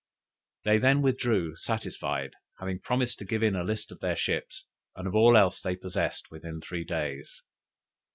[0.63, 5.07] They then withdrew satisfied, having promised to give in a list of their ships, and
[5.07, 7.43] of all else they possessed, within three days.